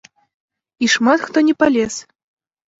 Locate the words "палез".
1.61-1.93